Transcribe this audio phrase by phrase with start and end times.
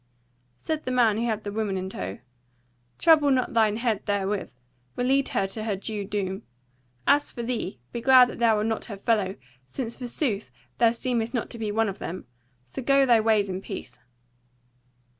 [0.57, 2.17] Said the man who had the woman in tow:
[2.97, 4.49] "Trouble not thine head therewith;
[4.95, 6.41] we lead her to her due doom.
[7.05, 9.35] As for thee, be glad that thou art not her fellow;
[9.67, 12.25] since forsooth thou seemest not to be one of them;
[12.65, 13.99] so go thy ways in peace."